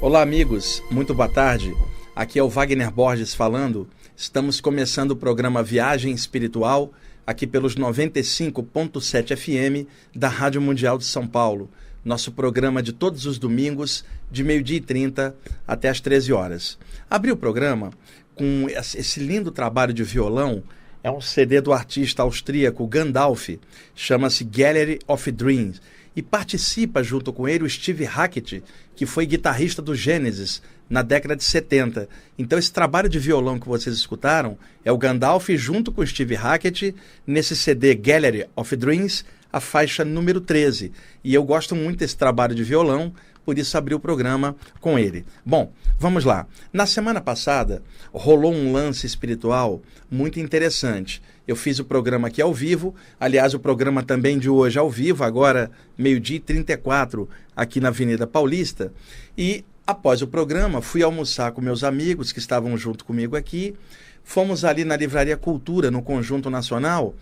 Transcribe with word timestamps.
Olá, 0.00 0.22
amigos, 0.22 0.82
muito 0.90 1.14
boa 1.14 1.28
tarde. 1.28 1.76
Aqui 2.16 2.38
é 2.38 2.42
o 2.42 2.48
Wagner 2.48 2.90
Borges 2.90 3.34
falando. 3.34 3.86
Estamos 4.16 4.62
começando 4.62 5.10
o 5.10 5.16
programa 5.16 5.62
Viagem 5.62 6.14
Espiritual 6.14 6.90
aqui 7.26 7.46
pelos 7.46 7.76
95.7 7.76 9.36
FM 9.36 9.86
da 10.14 10.26
Rádio 10.26 10.58
Mundial 10.62 10.96
de 10.96 11.04
São 11.04 11.26
Paulo. 11.26 11.68
Nosso 12.02 12.32
programa 12.32 12.82
de 12.82 12.94
todos 12.94 13.26
os 13.26 13.38
domingos, 13.38 14.02
de 14.30 14.42
meio-dia 14.42 14.78
e 14.78 14.80
30 14.80 15.36
até 15.66 15.90
as 15.90 16.00
13 16.00 16.32
horas. 16.32 16.78
Abri 17.10 17.30
o 17.30 17.36
programa 17.36 17.90
com 18.34 18.68
esse 18.70 19.20
lindo 19.20 19.50
trabalho 19.50 19.92
de 19.92 20.02
violão. 20.02 20.62
É 21.04 21.10
um 21.10 21.20
CD 21.20 21.60
do 21.60 21.74
artista 21.74 22.22
austríaco 22.22 22.86
Gandalf, 22.86 23.50
chama-se 23.94 24.44
Gallery 24.44 24.98
of 25.06 25.30
Dreams 25.30 25.78
e 26.14 26.22
participa 26.22 27.02
junto 27.02 27.32
com 27.32 27.48
ele 27.48 27.64
o 27.64 27.70
Steve 27.70 28.04
Hackett, 28.04 28.62
que 28.96 29.06
foi 29.06 29.26
guitarrista 29.26 29.80
do 29.80 29.94
Genesis 29.94 30.62
na 30.88 31.02
década 31.02 31.36
de 31.36 31.44
70. 31.44 32.08
Então 32.38 32.58
esse 32.58 32.72
trabalho 32.72 33.08
de 33.08 33.18
violão 33.18 33.58
que 33.58 33.68
vocês 33.68 33.94
escutaram 33.94 34.58
é 34.84 34.90
o 34.90 34.98
Gandalf 34.98 35.48
junto 35.50 35.92
com 35.92 36.00
o 36.00 36.06
Steve 36.06 36.34
Hackett 36.34 36.94
nesse 37.26 37.54
CD 37.54 37.94
Gallery 37.94 38.46
of 38.56 38.74
Dreams, 38.74 39.24
a 39.52 39.60
faixa 39.60 40.04
número 40.04 40.40
13. 40.40 40.92
E 41.22 41.34
eu 41.34 41.44
gosto 41.44 41.74
muito 41.74 41.98
desse 42.00 42.16
trabalho 42.16 42.54
de 42.54 42.64
violão, 42.64 43.12
por 43.48 43.56
isso 43.56 43.78
abri 43.78 43.94
o 43.94 43.98
programa 43.98 44.54
com 44.78 44.98
ele. 44.98 45.24
Bom, 45.42 45.72
vamos 45.98 46.22
lá. 46.22 46.46
Na 46.70 46.84
semana 46.84 47.18
passada 47.18 47.82
rolou 48.12 48.52
um 48.52 48.74
lance 48.74 49.06
espiritual 49.06 49.80
muito 50.10 50.38
interessante. 50.38 51.22
Eu 51.46 51.56
fiz 51.56 51.78
o 51.78 51.84
programa 51.86 52.28
aqui 52.28 52.42
ao 52.42 52.52
vivo, 52.52 52.94
aliás, 53.18 53.54
o 53.54 53.58
programa 53.58 54.02
também 54.02 54.38
de 54.38 54.50
hoje 54.50 54.78
ao 54.78 54.90
vivo, 54.90 55.24
agora 55.24 55.70
meio-dia 55.96 56.36
e 56.36 56.40
34, 56.40 57.26
aqui 57.56 57.80
na 57.80 57.88
Avenida 57.88 58.26
Paulista. 58.26 58.92
E 59.34 59.64
após 59.86 60.20
o 60.20 60.26
programa, 60.26 60.82
fui 60.82 61.02
almoçar 61.02 61.52
com 61.52 61.62
meus 61.62 61.82
amigos 61.82 62.32
que 62.32 62.38
estavam 62.40 62.76
junto 62.76 63.02
comigo 63.02 63.34
aqui. 63.34 63.74
Fomos 64.22 64.62
ali 64.62 64.84
na 64.84 64.94
Livraria 64.94 65.38
Cultura, 65.38 65.90
no 65.90 66.02
Conjunto 66.02 66.50
Nacional, 66.50 67.14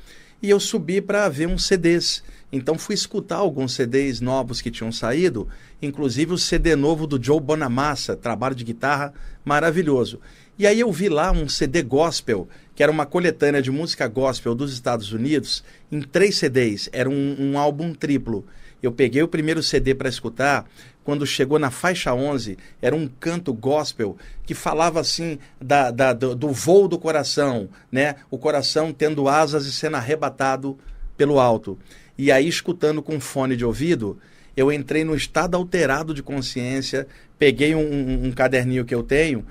e 0.43 0.51
eu 0.51 0.59
subi 0.59 1.01
para 1.01 1.29
ver 1.29 1.47
uns 1.47 1.65
CDs. 1.67 2.21
Então 2.53 2.79
fui 2.79 2.95
escutar 2.95 3.37
alguns 3.37 3.75
CDs 3.75 4.21
novos 4.21 4.61
que 4.61 4.71
tinham 4.71 4.93
saído, 4.93 5.49
inclusive 5.83 6.33
o 6.33 6.39
CD 6.39 6.77
novo 6.77 7.07
do 7.07 7.23
Joe 7.23 7.41
Bonamassa, 7.41 8.17
trabalho 8.17 8.55
de 8.55 8.65
guitarra 8.65 9.13
maravilhoso. 9.45 10.21
E 10.59 10.67
aí 10.67 10.81
eu 10.81 10.91
vi 10.91 11.09
lá 11.09 11.33
um 11.33 11.49
CD 11.49 11.83
gospel, 11.83 12.49
que 12.75 12.83
era 12.83 12.91
uma 12.91 13.05
coletânea 13.05 13.61
de 13.61 13.71
música 13.71 14.09
gospel 14.09 14.55
dos 14.55 14.73
Estados 14.73 15.13
Unidos, 15.13 15.63
em 15.91 16.01
três 16.01 16.37
CDs. 16.37 16.89
Era 16.93 17.11
um, 17.11 17.37
um 17.39 17.59
álbum 17.59 17.93
triplo. 17.93 18.47
Eu 18.83 18.93
peguei 18.93 19.23
o 19.23 19.29
primeiro 19.29 19.63
CD 19.63 19.95
para 19.95 20.09
escutar, 20.09 20.65
quando 21.03 21.27
chegou 21.27 21.59
na 21.59 21.71
faixa 21.71 22.13
11, 22.13 22.59
era 22.83 22.95
um 22.95 23.07
canto 23.07 23.53
gospel 23.53 24.17
que 24.45 24.55
falava 24.55 24.99
assim 24.99 25.39
da, 25.61 25.91
da 25.91 26.13
do, 26.13 26.35
do, 26.35 26.49
voo 26.49 26.89
do 26.89 26.99
coração, 26.99 27.69
né? 27.93 28.17
O 28.31 28.37
coração 28.37 28.93
tendo 28.93 29.29
asas 29.29 29.67
e 29.67 29.73
sendo 29.73 29.97
arrebatado 29.97 30.77
pelo 31.17 31.39
alto. 31.39 31.79
E 32.19 32.33
aí, 32.33 32.49
escutando 32.49 33.03
com 33.03 33.21
fone 33.21 33.57
de 33.57 33.65
ouvido, 33.65 34.19
eu 34.57 34.73
entrei 34.73 35.05
no 35.05 35.15
estado 35.15 35.55
alterado 35.55 36.15
de 36.15 36.23
consciência, 36.23 37.07
peguei 37.39 37.75
um, 37.75 37.81
um, 37.81 38.27
um 38.27 38.33
caderninho 38.33 38.85
que 38.85 38.95
eu 38.95 39.03
tenho 39.03 39.45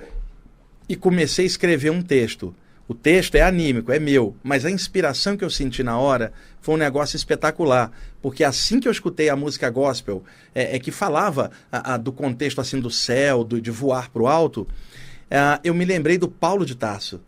e 0.89 0.95
comecei 0.95 1.45
a 1.45 1.47
escrever 1.47 1.91
um 1.91 2.01
texto. 2.01 2.55
O 2.87 2.93
texto 2.93 3.35
é 3.35 3.41
anímico, 3.41 3.91
é 3.91 3.99
meu, 3.99 4.35
mas 4.43 4.63
a 4.63 4.69
inspiração 4.69 5.35
que 5.35 5.43
eu 5.43 5.49
senti 5.49 5.81
na 5.81 5.97
hora 5.97 6.31
foi 6.61 6.75
um 6.75 6.77
negócio 6.77 7.15
espetacular, 7.15 7.91
porque 8.21 8.43
assim 8.43 8.79
que 8.79 8.87
eu 8.87 8.91
escutei 8.91 9.27
a 9.27 9.35
música 9.35 9.69
gospel, 9.71 10.23
é, 10.53 10.75
é 10.75 10.79
que 10.79 10.91
falava 10.91 11.49
a, 11.71 11.95
a, 11.95 11.97
do 11.97 12.11
contexto 12.11 12.61
assim 12.61 12.79
do 12.79 12.91
céu, 12.91 13.43
do, 13.43 13.59
de 13.59 13.71
voar 13.71 14.11
para 14.11 14.21
o 14.21 14.27
alto, 14.27 14.67
é, 15.29 15.59
eu 15.63 15.73
me 15.73 15.83
lembrei 15.83 16.17
do 16.17 16.27
Paulo 16.27 16.63
de 16.63 16.75
Tarso. 16.75 17.21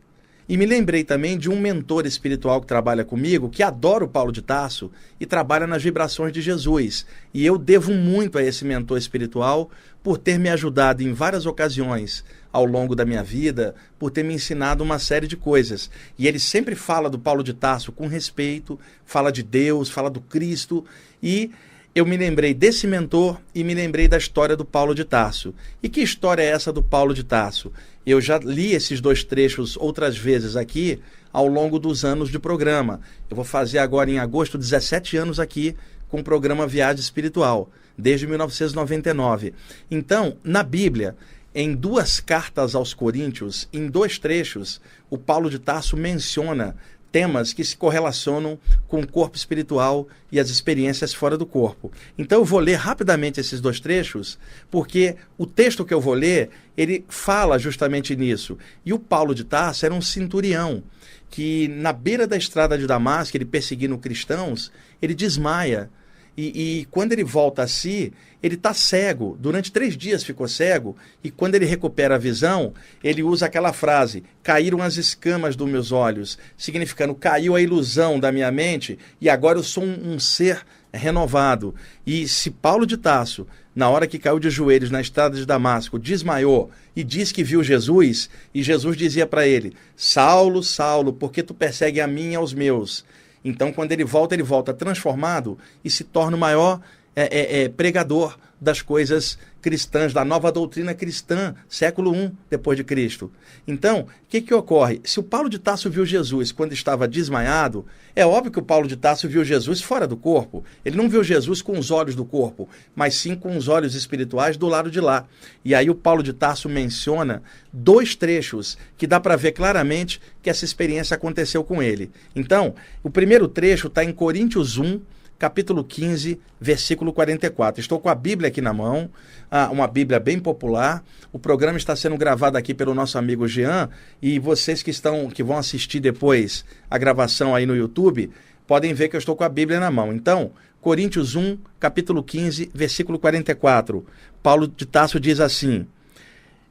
E 0.50 0.56
me 0.56 0.66
lembrei 0.66 1.04
também 1.04 1.38
de 1.38 1.50
um 1.50 1.60
mentor 1.60 2.06
espiritual 2.06 2.62
que 2.62 2.68
trabalha 2.68 3.04
comigo, 3.04 3.50
que 3.50 3.62
adora 3.62 4.06
o 4.06 4.08
Paulo 4.08 4.32
de 4.32 4.42
Tarso 4.42 4.90
e 5.20 5.26
trabalha 5.26 5.68
nas 5.68 5.84
vibrações 5.84 6.32
de 6.32 6.42
Jesus. 6.42 7.06
E 7.34 7.46
eu 7.46 7.58
devo 7.58 7.94
muito 7.94 8.38
a 8.38 8.44
esse 8.44 8.64
mentor 8.64 8.98
espiritual 8.98 9.70
por 10.02 10.18
ter 10.18 10.40
me 10.40 10.48
ajudado 10.48 11.04
em 11.04 11.12
várias 11.12 11.46
ocasiões 11.46 12.24
ao 12.52 12.64
longo 12.64 12.96
da 12.96 13.04
minha 13.04 13.22
vida, 13.22 13.76
por 14.00 14.10
ter 14.10 14.24
me 14.24 14.34
ensinado 14.34 14.84
uma 14.84 15.00
série 15.00 15.28
de 15.28 15.36
coisas. 15.36 15.92
E 16.18 16.28
ele 16.28 16.40
sempre 16.40 16.76
fala 16.76 17.10
do 17.10 17.20
Paulo 17.20 17.44
de 17.44 17.54
Tarso 17.54 17.92
com 17.92 18.08
respeito, 18.08 18.80
fala 19.06 19.32
de 19.32 19.44
Deus, 19.44 19.90
fala 19.90 20.10
do 20.10 20.22
Cristo 20.22 20.86
e 21.22 21.52
eu 21.98 22.06
me 22.06 22.16
lembrei 22.16 22.54
desse 22.54 22.86
mentor 22.86 23.42
e 23.56 23.64
me 23.64 23.74
lembrei 23.74 24.08
da 24.08 24.20
história 24.20 24.56
do 24.56 24.64
Paulo 24.64 24.94
de 24.94 25.04
Tarso. 25.04 25.52
E 25.82 25.90
que 25.90 26.00
história 26.00 26.44
é 26.44 26.46
essa 26.46 26.72
do 26.72 26.84
Paulo 26.84 27.12
de 27.12 27.24
Tarso? 27.24 27.74
Eu 28.06 28.22
já 28.22 28.38
li 28.38 28.72
esses 28.74 29.02
dois 29.02 29.24
trechos 29.24 29.76
outras 29.76 30.16
vezes 30.16 30.56
aqui 30.56 31.00
ao 31.34 31.48
longo 31.48 31.80
dos 31.80 32.06
anos 32.06 32.30
de 32.30 32.38
programa. 32.38 33.02
Eu 33.28 33.36
vou 33.36 33.44
fazer 33.44 33.80
agora 33.80 34.12
em 34.12 34.20
agosto 34.20 34.60
17 34.60 35.18
anos 35.18 35.40
aqui 35.40 35.76
com 36.08 36.20
o 36.20 36.24
programa 36.24 36.68
Viagem 36.68 37.02
Espiritual, 37.02 37.68
desde 37.98 38.28
1999. 38.28 39.56
Então, 39.90 40.38
na 40.44 40.62
Bíblia, 40.62 41.16
em 41.56 41.74
duas 41.74 42.20
cartas 42.20 42.76
aos 42.76 42.94
Coríntios, 42.94 43.68
em 43.74 43.88
dois 43.88 44.20
trechos, 44.20 44.80
o 45.10 45.18
Paulo 45.18 45.50
de 45.50 45.58
Tarso 45.58 45.98
menciona 45.98 46.76
temas 47.12 47.54
que 47.54 47.64
se 47.64 47.76
correlacionam 47.76 48.60
com 48.88 49.00
o 49.00 49.08
corpo 49.08 49.38
espiritual 49.38 50.08
e 50.32 50.40
as 50.40 50.50
experiências 50.50 51.14
fora 51.14 51.38
do 51.38 51.46
corpo. 51.46 51.92
Então 52.18 52.40
eu 52.40 52.46
vou 52.46 52.60
ler 52.60 52.76
rapidamente 52.76 53.40
esses 53.40 53.62
dois 53.62 53.80
trechos, 53.80 54.38
porque 54.70 55.16
o 55.38 55.46
texto 55.46 55.86
que 55.86 55.94
eu 55.94 56.02
vou 56.02 56.14
ler, 56.14 56.50
ele 56.76 57.06
fala 57.08 57.58
justamente 57.58 58.16
nisso. 58.16 58.58
E 58.86 58.94
o 58.94 59.00
Paulo 59.00 59.34
de 59.34 59.44
Tarso 59.44 59.86
era 59.86 59.94
um 59.94 60.02
centurião 60.02 60.84
que 61.30 61.68
na 61.68 61.92
beira 61.92 62.26
da 62.26 62.38
estrada 62.38 62.78
de 62.78 62.88
Damasco, 62.88 63.36
ele 63.36 63.46
perseguindo 63.46 63.98
cristãos, 63.98 64.72
ele 65.02 65.14
desmaia 65.14 65.90
e, 66.38 66.82
e, 66.82 66.86
quando 66.86 67.14
ele 67.14 67.24
volta 67.24 67.64
a 67.64 67.68
si, 67.68 68.14
ele 68.44 68.54
está 68.54 68.72
cego. 68.72 69.36
Durante 69.40 69.72
três 69.72 69.98
dias 69.98 70.24
ficou 70.24 70.48
cego. 70.48 70.96
E 71.24 71.32
quando 71.32 71.56
ele 71.56 71.66
recupera 71.66 72.14
a 72.14 72.20
visão, 72.20 72.76
ele 73.04 73.24
usa 73.24 73.48
aquela 73.48 73.74
frase: 73.74 74.24
caíram 74.44 74.82
as 74.84 74.98
escamas 74.98 75.56
dos 75.56 75.68
meus 75.68 75.92
olhos, 75.92 76.38
significando 76.56 77.16
caiu 77.16 77.56
a 77.56 77.62
ilusão 77.62 78.20
da 78.20 78.32
minha 78.32 78.52
mente 78.52 79.00
e 79.20 79.28
agora 79.30 79.58
eu 79.58 79.64
sou 79.64 79.84
um, 79.84 80.14
um 80.14 80.20
ser 80.20 80.64
renovado. 80.94 81.74
E 82.06 82.28
se 82.28 82.52
Paulo 82.52 82.86
de 82.86 82.98
Tasso, 82.98 83.48
na 83.76 83.90
hora 83.90 84.06
que 84.06 84.20
caiu 84.20 84.40
de 84.40 84.52
joelhos 84.52 84.92
na 84.92 85.02
estrada 85.02 85.36
de 85.36 85.46
Damasco, 85.46 85.98
desmaiou 85.98 86.70
e 86.96 87.04
disse 87.04 87.34
que 87.34 87.44
viu 87.44 87.64
Jesus, 87.64 88.30
e 88.54 88.62
Jesus 88.62 88.96
dizia 88.96 89.26
para 89.26 89.48
ele: 89.48 89.74
Saulo, 89.96 90.62
Saulo, 90.62 91.12
por 91.12 91.32
que 91.32 91.42
tu 91.42 91.56
persegue 91.56 92.00
a 92.00 92.06
mim 92.06 92.34
e 92.34 92.36
aos 92.36 92.54
meus? 92.54 93.04
Então, 93.44 93.72
quando 93.72 93.92
ele 93.92 94.04
volta, 94.04 94.36
ele 94.36 94.44
volta 94.44 94.74
transformado 94.74 95.58
e 95.84 95.90
se 95.90 96.04
torna 96.04 96.36
o 96.36 96.40
maior 96.40 96.82
é, 97.20 97.24
é, 97.24 97.64
é, 97.64 97.70
pregador 97.70 98.38
das 98.62 98.80
coisas 98.84 99.40
cristãs, 99.60 100.14
da 100.14 100.24
nova 100.24 100.52
doutrina 100.52 100.94
cristã, 100.94 101.56
século 101.68 102.16
I 102.16 102.32
depois 102.48 102.78
de 102.78 102.84
Cristo. 102.84 103.32
Então, 103.68 104.02
o 104.02 104.08
que, 104.30 104.40
que 104.40 104.54
ocorre? 104.54 105.02
Se 105.04 105.20
o 105.20 105.24
Paulo 105.24 105.50
de 105.50 105.58
Tarso 105.58 105.90
viu 105.90 106.06
Jesus 106.06 106.52
quando 106.52 106.74
estava 106.74 107.08
desmaiado, 107.08 107.88
é 108.16 108.24
óbvio 108.24 108.52
que 108.52 108.60
o 108.60 108.64
Paulo 108.64 108.88
de 108.88 108.96
Tarso 108.96 109.28
viu 109.28 109.44
Jesus 109.44 109.82
fora 109.82 110.08
do 110.08 110.16
corpo. 110.16 110.64
Ele 110.86 110.96
não 110.96 111.10
viu 111.10 111.24
Jesus 111.24 111.60
com 111.60 111.78
os 111.78 111.90
olhos 111.90 112.14
do 112.14 112.24
corpo, 112.24 112.70
mas 112.96 113.16
sim 113.16 113.36
com 113.36 113.58
os 113.58 113.68
olhos 113.68 113.96
espirituais 113.96 114.56
do 114.56 114.68
lado 114.68 114.92
de 114.92 115.02
lá. 115.02 115.26
E 115.66 115.74
aí 115.74 115.90
o 115.90 115.96
Paulo 115.96 116.22
de 116.22 116.34
Tarso 116.34 116.70
menciona 116.70 117.42
dois 117.74 118.16
trechos 118.16 118.78
que 118.96 119.08
dá 119.08 119.20
para 119.20 119.36
ver 119.36 119.54
claramente 119.54 120.22
que 120.42 120.52
essa 120.52 120.66
experiência 120.66 121.16
aconteceu 121.16 121.64
com 121.64 121.82
ele. 121.82 122.12
Então, 122.36 122.76
o 123.02 123.10
primeiro 123.10 123.48
trecho 123.48 123.88
está 123.88 124.04
em 124.04 124.14
Coríntios 124.14 124.78
1, 124.78 125.02
capítulo 125.38 125.84
15, 125.84 126.40
versículo 126.60 127.14
44. 127.14 127.80
Estou 127.80 128.00
com 128.00 128.10
a 128.10 128.16
Bíblia 128.16 128.48
aqui 128.50 128.62
na 128.62 128.74
mão, 128.74 129.10
ah, 129.50 129.70
uma 129.72 129.88
Bíblia 129.88 130.20
bem 130.20 130.40
popular. 130.40 131.04
O 131.32 131.40
programa 131.40 131.78
está 131.78 131.96
sendo 131.96 132.18
gravado 132.18 132.58
aqui 132.58 132.74
pelo 132.74 132.94
nosso 132.94 133.18
amigo 133.18 133.48
Jean 133.48 133.90
e 134.22 134.40
vocês 134.40 134.82
que 134.82 134.92
estão 134.92 135.30
que 135.30 135.44
vão 135.44 135.58
assistir 135.58 136.00
depois 136.00 136.66
a 136.90 136.98
gravação 136.98 137.54
aí 137.54 137.66
no 137.66 137.76
YouTube, 137.76 138.32
podem 138.66 138.94
ver 138.94 139.10
que 139.10 139.16
eu 139.16 139.20
estou 139.20 139.36
com 139.36 139.44
a 139.44 139.50
Bíblia 139.50 139.80
na 139.80 139.92
mão. 139.92 140.12
Então, 140.12 140.52
Coríntios 140.82 141.36
1, 141.36 141.58
capítulo 141.80 142.24
15, 142.24 142.72
versículo 142.74 143.20
44. 143.20 144.06
Paulo 144.42 144.68
de 144.68 144.86
Tasso 144.86 145.20
diz 145.20 145.40
assim: 145.40 145.86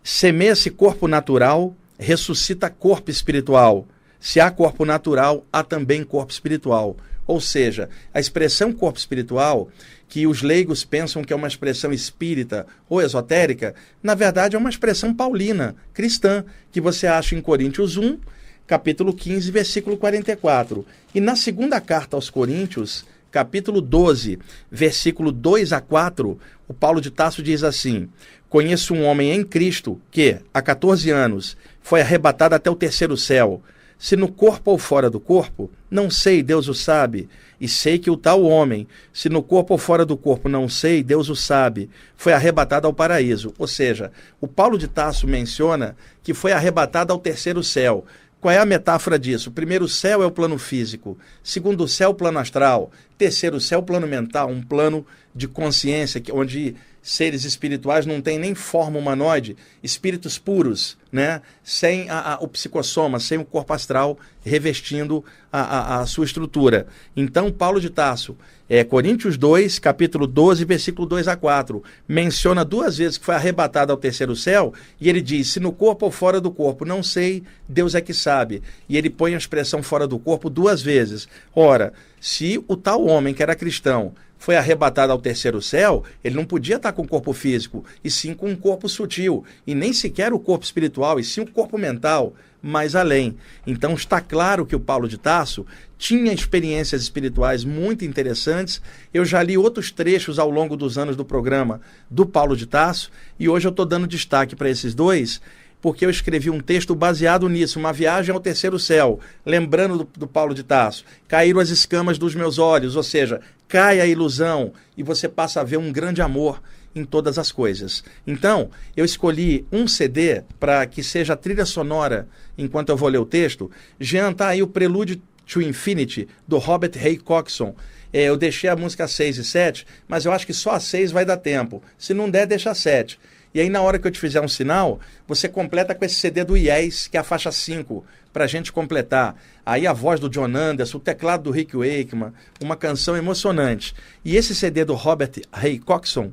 Semeia-se 0.02 0.70
corpo 0.70 1.06
natural, 1.06 1.74
ressuscita 1.98 2.70
corpo 2.70 3.10
espiritual. 3.10 3.86
Se 4.18 4.40
há 4.40 4.50
corpo 4.50 4.84
natural, 4.84 5.44
há 5.52 5.62
também 5.62 6.02
corpo 6.02 6.32
espiritual. 6.32 6.96
Ou 7.26 7.40
seja, 7.40 7.88
a 8.14 8.20
expressão 8.20 8.72
corpo 8.72 8.98
espiritual, 8.98 9.68
que 10.08 10.26
os 10.26 10.42
leigos 10.42 10.84
pensam 10.84 11.24
que 11.24 11.32
é 11.32 11.36
uma 11.36 11.48
expressão 11.48 11.92
espírita 11.92 12.66
ou 12.88 13.02
esotérica, 13.02 13.74
na 14.02 14.14
verdade 14.14 14.54
é 14.54 14.58
uma 14.58 14.70
expressão 14.70 15.12
paulina, 15.12 15.74
cristã, 15.92 16.44
que 16.70 16.80
você 16.80 17.06
acha 17.06 17.34
em 17.34 17.40
Coríntios 17.40 17.96
1, 17.96 18.18
capítulo 18.66 19.12
15, 19.12 19.50
versículo 19.50 19.96
44. 19.96 20.86
E 21.14 21.20
na 21.20 21.34
segunda 21.34 21.80
carta 21.80 22.16
aos 22.16 22.30
Coríntios, 22.30 23.04
capítulo 23.30 23.80
12, 23.80 24.38
versículo 24.70 25.32
2 25.32 25.72
a 25.72 25.80
4, 25.80 26.38
o 26.68 26.74
Paulo 26.74 27.00
de 27.00 27.10
Tasso 27.10 27.42
diz 27.42 27.62
assim: 27.62 28.08
Conheço 28.48 28.94
um 28.94 29.04
homem 29.04 29.32
em 29.32 29.44
Cristo 29.44 30.00
que, 30.10 30.38
há 30.54 30.62
14 30.62 31.10
anos, 31.10 31.56
foi 31.82 32.00
arrebatado 32.00 32.54
até 32.54 32.70
o 32.70 32.76
terceiro 32.76 33.16
céu. 33.16 33.60
Se 33.98 34.14
no 34.16 34.28
corpo 34.28 34.70
ou 34.70 34.78
fora 34.78 35.08
do 35.08 35.18
corpo, 35.18 35.70
não 35.90 36.10
sei, 36.10 36.42
Deus 36.42 36.68
o 36.68 36.74
sabe. 36.74 37.28
E 37.58 37.66
sei 37.66 37.98
que 37.98 38.10
o 38.10 38.16
tal 38.16 38.42
homem, 38.42 38.86
se 39.12 39.28
no 39.28 39.42
corpo 39.42 39.74
ou 39.74 39.78
fora 39.78 40.04
do 40.04 40.16
corpo, 40.16 40.48
não 40.48 40.68
sei, 40.68 41.02
Deus 41.02 41.30
o 41.30 41.36
sabe, 41.36 41.88
foi 42.16 42.34
arrebatado 42.34 42.86
ao 42.86 42.92
paraíso. 42.92 43.54
Ou 43.58 43.66
seja, 43.66 44.12
o 44.40 44.46
Paulo 44.46 44.76
de 44.76 44.86
Tasso 44.86 45.26
menciona 45.26 45.96
que 46.22 46.34
foi 46.34 46.52
arrebatado 46.52 47.12
ao 47.12 47.18
terceiro 47.18 47.62
céu. 47.62 48.04
Qual 48.38 48.52
é 48.52 48.58
a 48.58 48.66
metáfora 48.66 49.18
disso? 49.18 49.50
Primeiro 49.50 49.88
céu 49.88 50.22
é 50.22 50.26
o 50.26 50.30
plano 50.30 50.58
físico, 50.58 51.18
segundo 51.42 51.88
céu, 51.88 52.10
o 52.10 52.14
plano 52.14 52.38
astral, 52.38 52.92
terceiro 53.16 53.58
céu, 53.58 53.78
o 53.78 53.82
plano 53.82 54.06
mental, 54.06 54.50
um 54.50 54.62
plano 54.62 55.06
de 55.34 55.48
consciência, 55.48 56.22
onde 56.32 56.76
seres 57.06 57.44
espirituais 57.44 58.04
não 58.04 58.20
têm 58.20 58.36
nem 58.36 58.52
forma 58.52 58.98
humanoide, 58.98 59.56
espíritos 59.80 60.38
puros, 60.38 60.98
né? 61.12 61.40
sem 61.62 62.10
a, 62.10 62.34
a, 62.34 62.38
o 62.40 62.48
psicossoma, 62.48 63.20
sem 63.20 63.38
o 63.38 63.44
corpo 63.44 63.72
astral 63.72 64.18
revestindo 64.44 65.24
a, 65.52 66.00
a, 66.00 66.06
sua 66.06 66.24
estrutura. 66.24 66.88
Então, 67.16 67.52
Paulo 67.52 67.80
de 67.80 67.90
Tarso, 67.90 68.36
é, 68.68 68.82
Coríntios 68.82 69.38
2, 69.38 69.78
capítulo 69.78 70.26
12, 70.26 70.64
versículo 70.64 71.06
2 71.06 71.28
a 71.28 71.36
4, 71.36 71.80
menciona 72.08 72.64
duas 72.64 72.98
vezes 72.98 73.18
que 73.18 73.24
foi 73.24 73.36
arrebatado 73.36 73.92
ao 73.92 73.98
terceiro 73.98 74.34
céu, 74.34 74.74
e 75.00 75.08
ele 75.08 75.20
diz: 75.20 75.52
se 75.52 75.60
no 75.60 75.70
corpo 75.70 76.06
ou 76.06 76.10
fora 76.10 76.40
do 76.40 76.50
corpo, 76.50 76.84
não 76.84 77.04
sei, 77.04 77.44
Deus 77.68 77.94
é 77.94 78.00
que 78.00 78.12
sabe. 78.12 78.64
E 78.88 78.96
ele 78.96 79.10
põe 79.10 79.32
a 79.34 79.38
expressão 79.38 79.80
fora 79.80 80.08
do 80.08 80.18
corpo 80.18 80.50
duas 80.50 80.82
vezes. 80.82 81.28
Ora, 81.54 81.92
se 82.20 82.60
o 82.66 82.76
tal 82.76 83.06
homem 83.06 83.32
que 83.32 83.44
era 83.44 83.54
cristão 83.54 84.12
foi 84.38 84.56
arrebatado 84.56 85.12
ao 85.12 85.18
terceiro 85.18 85.60
céu, 85.62 86.04
ele 86.22 86.34
não 86.34 86.44
podia 86.44 86.76
estar 86.76 86.92
com 86.92 87.02
o 87.02 87.08
corpo 87.08 87.32
físico, 87.32 87.84
e 88.04 88.10
sim 88.10 88.34
com 88.34 88.48
um 88.50 88.56
corpo 88.56 88.88
sutil, 88.88 89.44
e 89.66 89.74
nem 89.74 89.92
sequer 89.92 90.32
o 90.32 90.38
corpo 90.38 90.64
espiritual, 90.64 91.18
e 91.18 91.24
sim 91.24 91.40
o 91.40 91.50
corpo 91.50 91.78
mental, 91.78 92.34
mais 92.62 92.96
além. 92.96 93.36
Então 93.66 93.94
está 93.94 94.20
claro 94.20 94.66
que 94.66 94.74
o 94.74 94.80
Paulo 94.80 95.08
de 95.08 95.18
Tarso 95.18 95.64
tinha 95.96 96.32
experiências 96.32 97.02
espirituais 97.02 97.64
muito 97.64 98.04
interessantes. 98.04 98.82
Eu 99.14 99.24
já 99.24 99.42
li 99.42 99.56
outros 99.56 99.90
trechos 99.90 100.38
ao 100.38 100.50
longo 100.50 100.76
dos 100.76 100.98
anos 100.98 101.16
do 101.16 101.24
programa 101.24 101.80
do 102.10 102.26
Paulo 102.26 102.56
de 102.56 102.66
Tarso, 102.66 103.10
e 103.38 103.48
hoje 103.48 103.66
eu 103.66 103.70
estou 103.70 103.86
dando 103.86 104.06
destaque 104.06 104.56
para 104.56 104.68
esses 104.68 104.94
dois 104.94 105.40
porque 105.80 106.04
eu 106.04 106.10
escrevi 106.10 106.50
um 106.50 106.60
texto 106.60 106.94
baseado 106.94 107.48
nisso, 107.48 107.78
uma 107.78 107.92
viagem 107.92 108.34
ao 108.34 108.40
terceiro 108.40 108.78
céu, 108.78 109.20
lembrando 109.44 109.98
do, 109.98 110.08
do 110.18 110.26
Paulo 110.26 110.54
de 110.54 110.62
Tarso. 110.62 111.04
Caíram 111.28 111.60
as 111.60 111.68
escamas 111.68 112.18
dos 112.18 112.34
meus 112.34 112.58
olhos, 112.58 112.96
ou 112.96 113.02
seja, 113.02 113.40
cai 113.68 114.00
a 114.00 114.06
ilusão 114.06 114.72
e 114.96 115.02
você 115.02 115.28
passa 115.28 115.60
a 115.60 115.64
ver 115.64 115.76
um 115.76 115.92
grande 115.92 116.22
amor 116.22 116.60
em 116.94 117.04
todas 117.04 117.38
as 117.38 117.52
coisas. 117.52 118.02
Então, 118.26 118.70
eu 118.96 119.04
escolhi 119.04 119.66
um 119.70 119.86
CD 119.86 120.42
para 120.58 120.86
que 120.86 121.02
seja 121.02 121.34
a 121.34 121.36
trilha 121.36 121.66
sonora 121.66 122.26
enquanto 122.56 122.88
eu 122.88 122.96
vou 122.96 123.08
ler 123.08 123.18
o 123.18 123.26
texto. 123.26 123.70
Jean, 124.00 124.32
tá 124.32 124.48
aí 124.48 124.62
o 124.62 124.66
Prelude 124.66 125.22
to 125.46 125.60
Infinity, 125.60 126.26
do 126.48 126.58
Robert 126.58 126.92
Ray 126.94 127.18
Coxon. 127.18 127.74
É, 128.12 128.24
eu 128.24 128.36
deixei 128.36 128.70
a 128.70 128.76
música 128.76 129.06
6 129.06 129.38
e 129.38 129.44
7, 129.44 129.86
mas 130.08 130.24
eu 130.24 130.32
acho 130.32 130.46
que 130.46 130.54
só 130.54 130.70
a 130.70 130.80
6 130.80 131.12
vai 131.12 131.24
dar 131.24 131.36
tempo. 131.36 131.82
Se 131.98 132.14
não 132.14 132.30
der, 132.30 132.46
deixa 132.46 132.70
a 132.70 132.74
7. 132.74 133.18
E 133.56 133.60
aí, 133.60 133.70
na 133.70 133.80
hora 133.80 133.98
que 133.98 134.06
eu 134.06 134.10
te 134.10 134.20
fizer 134.20 134.42
um 134.42 134.48
sinal, 134.48 135.00
você 135.26 135.48
completa 135.48 135.94
com 135.94 136.04
esse 136.04 136.16
CD 136.16 136.44
do 136.44 136.58
Yes, 136.58 137.08
que 137.08 137.16
é 137.16 137.20
a 137.20 137.24
faixa 137.24 137.50
5, 137.50 138.04
para 138.30 138.44
a 138.44 138.46
gente 138.46 138.70
completar. 138.70 139.34
Aí 139.64 139.86
a 139.86 139.94
voz 139.94 140.20
do 140.20 140.28
John 140.28 140.54
Anderson, 140.54 140.98
o 140.98 141.00
teclado 141.00 141.44
do 141.44 141.50
Rick 141.50 141.74
Wakeman, 141.74 142.34
uma 142.60 142.76
canção 142.76 143.16
emocionante. 143.16 143.94
E 144.22 144.36
esse 144.36 144.54
CD 144.54 144.84
do 144.84 144.92
Robert 144.92 145.30
Ray 145.50 145.78
Coxon, 145.78 146.32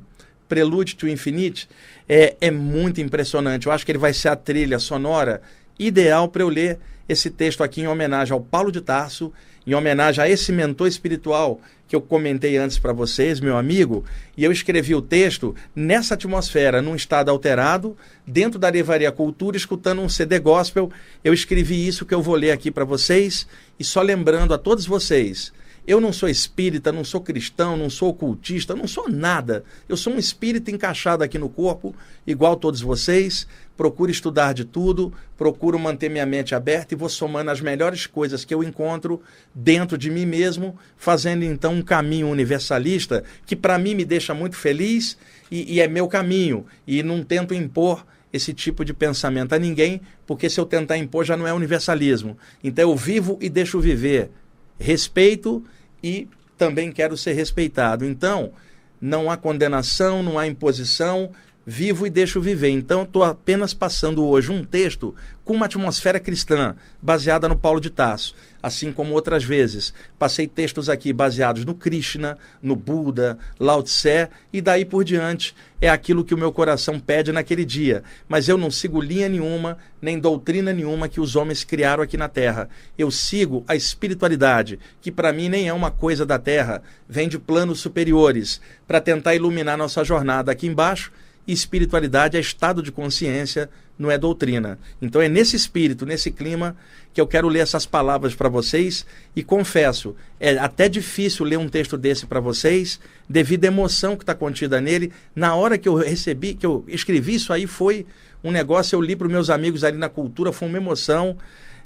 Prelude 0.50 0.96
to 0.96 1.08
Infinite, 1.08 1.66
é, 2.06 2.36
é 2.42 2.50
muito 2.50 3.00
impressionante. 3.00 3.68
Eu 3.68 3.72
acho 3.72 3.86
que 3.86 3.92
ele 3.92 3.98
vai 3.98 4.12
ser 4.12 4.28
a 4.28 4.36
trilha 4.36 4.78
sonora 4.78 5.40
ideal 5.78 6.28
para 6.28 6.42
eu 6.42 6.50
ler 6.50 6.78
esse 7.08 7.30
texto 7.30 7.64
aqui 7.64 7.80
em 7.80 7.88
homenagem 7.88 8.34
ao 8.34 8.40
Paulo 8.42 8.70
de 8.70 8.82
Tarso, 8.82 9.32
em 9.66 9.74
homenagem 9.74 10.22
a 10.22 10.28
esse 10.28 10.52
mentor 10.52 10.88
espiritual 10.88 11.60
que 11.86 11.94
eu 11.94 12.00
comentei 12.00 12.56
antes 12.56 12.78
para 12.78 12.92
vocês, 12.92 13.40
meu 13.40 13.56
amigo, 13.56 14.04
e 14.36 14.44
eu 14.44 14.50
escrevi 14.50 14.94
o 14.94 15.02
texto 15.02 15.54
nessa 15.74 16.14
atmosfera, 16.14 16.80
num 16.80 16.96
estado 16.96 17.30
alterado, 17.30 17.96
dentro 18.26 18.58
da 18.58 18.68
Levaria 18.68 19.12
Cultura, 19.12 19.56
escutando 19.56 20.00
um 20.00 20.08
CD 20.08 20.38
gospel. 20.38 20.90
Eu 21.22 21.34
escrevi 21.34 21.86
isso 21.86 22.06
que 22.06 22.14
eu 22.14 22.22
vou 22.22 22.34
ler 22.34 22.52
aqui 22.52 22.70
para 22.70 22.84
vocês, 22.84 23.46
e 23.78 23.84
só 23.84 24.00
lembrando 24.00 24.54
a 24.54 24.58
todos 24.58 24.86
vocês 24.86 25.52
eu 25.86 26.00
não 26.00 26.12
sou 26.12 26.28
espírita, 26.28 26.90
não 26.90 27.04
sou 27.04 27.20
cristão, 27.20 27.76
não 27.76 27.90
sou 27.90 28.08
ocultista, 28.08 28.74
não 28.74 28.88
sou 28.88 29.08
nada. 29.08 29.64
Eu 29.86 29.96
sou 29.96 30.14
um 30.14 30.18
espírito 30.18 30.70
encaixado 30.70 31.22
aqui 31.22 31.38
no 31.38 31.48
corpo, 31.48 31.94
igual 32.26 32.56
todos 32.56 32.80
vocês. 32.80 33.46
Procuro 33.76 34.10
estudar 34.10 34.54
de 34.54 34.64
tudo, 34.64 35.12
procuro 35.36 35.78
manter 35.78 36.08
minha 36.08 36.24
mente 36.24 36.54
aberta 36.54 36.94
e 36.94 36.96
vou 36.96 37.08
somando 37.08 37.50
as 37.50 37.60
melhores 37.60 38.06
coisas 38.06 38.44
que 38.44 38.54
eu 38.54 38.62
encontro 38.62 39.20
dentro 39.54 39.98
de 39.98 40.10
mim 40.10 40.24
mesmo, 40.24 40.78
fazendo 40.96 41.42
então 41.44 41.74
um 41.74 41.82
caminho 41.82 42.28
universalista 42.28 43.24
que 43.44 43.56
para 43.56 43.78
mim 43.78 43.94
me 43.94 44.04
deixa 44.04 44.32
muito 44.32 44.56
feliz 44.56 45.18
e, 45.50 45.74
e 45.74 45.80
é 45.80 45.88
meu 45.88 46.08
caminho. 46.08 46.64
E 46.86 47.02
não 47.02 47.22
tento 47.22 47.52
impor 47.52 48.06
esse 48.32 48.54
tipo 48.54 48.84
de 48.84 48.94
pensamento 48.94 49.54
a 49.54 49.58
ninguém, 49.58 50.00
porque 50.26 50.48
se 50.48 50.58
eu 50.58 50.64
tentar 50.64 50.96
impor 50.96 51.24
já 51.24 51.36
não 51.36 51.46
é 51.46 51.52
universalismo. 51.52 52.38
Então 52.62 52.90
eu 52.90 52.96
vivo 52.96 53.38
e 53.40 53.48
deixo 53.50 53.80
viver 53.80 54.30
respeito 54.78 55.64
e 56.02 56.28
também 56.56 56.92
quero 56.92 57.16
ser 57.16 57.32
respeitado. 57.32 58.04
Então, 58.04 58.52
não 59.00 59.30
há 59.30 59.36
condenação, 59.36 60.22
não 60.22 60.38
há 60.38 60.46
imposição, 60.46 61.30
vivo 61.66 62.06
e 62.06 62.10
deixo 62.10 62.40
viver. 62.40 62.70
Então, 62.70 63.02
estou 63.02 63.22
apenas 63.22 63.72
passando 63.72 64.24
hoje 64.24 64.52
um 64.52 64.64
texto 64.64 65.14
com 65.44 65.52
uma 65.52 65.66
atmosfera 65.66 66.18
cristã, 66.18 66.74
baseada 67.02 67.48
no 67.48 67.56
Paulo 67.56 67.80
de 67.80 67.90
Tarso. 67.90 68.34
Assim 68.62 68.90
como 68.90 69.12
outras 69.12 69.44
vezes, 69.44 69.92
passei 70.18 70.46
textos 70.46 70.88
aqui 70.88 71.12
baseados 71.12 71.66
no 71.66 71.74
Krishna, 71.74 72.38
no 72.62 72.74
Buda, 72.74 73.38
Lao 73.60 73.82
Tse 73.82 74.28
e 74.50 74.62
daí 74.62 74.86
por 74.86 75.04
diante. 75.04 75.54
É 75.82 75.90
aquilo 75.90 76.24
que 76.24 76.32
o 76.32 76.38
meu 76.38 76.50
coração 76.50 76.98
pede 76.98 77.30
naquele 77.30 77.62
dia. 77.62 78.02
Mas 78.26 78.48
eu 78.48 78.56
não 78.56 78.70
sigo 78.70 79.02
linha 79.02 79.28
nenhuma, 79.28 79.76
nem 80.00 80.18
doutrina 80.18 80.72
nenhuma 80.72 81.10
que 81.10 81.20
os 81.20 81.36
homens 81.36 81.62
criaram 81.62 82.02
aqui 82.02 82.16
na 82.16 82.28
Terra. 82.28 82.70
Eu 82.96 83.10
sigo 83.10 83.62
a 83.68 83.76
espiritualidade, 83.76 84.78
que 85.02 85.12
para 85.12 85.30
mim 85.30 85.50
nem 85.50 85.68
é 85.68 85.72
uma 85.74 85.90
coisa 85.90 86.24
da 86.24 86.38
Terra, 86.38 86.82
vem 87.06 87.28
de 87.28 87.38
planos 87.38 87.80
superiores, 87.80 88.62
para 88.88 89.00
tentar 89.00 89.34
iluminar 89.34 89.76
nossa 89.76 90.02
jornada 90.02 90.50
aqui 90.50 90.66
embaixo 90.66 91.12
espiritualidade 91.52 92.36
é 92.36 92.40
estado 92.40 92.82
de 92.82 92.90
consciência, 92.90 93.68
não 93.98 94.10
é 94.10 94.18
doutrina. 94.18 94.78
Então 95.00 95.20
é 95.20 95.28
nesse 95.28 95.56
espírito, 95.56 96.06
nesse 96.06 96.30
clima, 96.30 96.76
que 97.12 97.20
eu 97.20 97.26
quero 97.26 97.48
ler 97.48 97.60
essas 97.60 97.86
palavras 97.86 98.34
para 98.34 98.48
vocês 98.48 99.06
e 99.36 99.42
confesso, 99.42 100.16
é 100.40 100.58
até 100.58 100.88
difícil 100.88 101.44
ler 101.44 101.58
um 101.58 101.68
texto 101.68 101.96
desse 101.96 102.26
para 102.26 102.40
vocês, 102.40 102.98
devido 103.28 103.64
à 103.64 103.68
emoção 103.68 104.16
que 104.16 104.22
está 104.22 104.34
contida 104.34 104.80
nele. 104.80 105.12
Na 105.34 105.54
hora 105.54 105.78
que 105.78 105.88
eu 105.88 105.94
recebi, 105.94 106.54
que 106.54 106.66
eu 106.66 106.84
escrevi 106.88 107.34
isso 107.34 107.52
aí, 107.52 107.66
foi 107.66 108.06
um 108.42 108.50
negócio, 108.50 108.96
eu 108.96 109.00
li 109.00 109.14
para 109.14 109.28
meus 109.28 109.48
amigos 109.48 109.84
ali 109.84 109.96
na 109.96 110.08
cultura, 110.08 110.52
foi 110.52 110.68
uma 110.68 110.78
emoção. 110.78 111.36